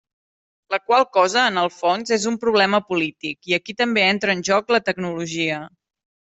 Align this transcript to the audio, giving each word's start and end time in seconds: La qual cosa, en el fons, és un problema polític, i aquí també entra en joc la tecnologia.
La 0.75 0.79
qual 0.85 1.03
cosa, 1.17 1.43
en 1.49 1.59
el 1.63 1.69
fons, 1.75 2.15
és 2.17 2.25
un 2.33 2.41
problema 2.47 2.81
polític, 2.89 3.53
i 3.53 3.55
aquí 3.61 3.79
també 3.85 4.09
entra 4.17 4.37
en 4.39 4.45
joc 4.51 4.77
la 4.77 4.83
tecnologia. 4.91 5.65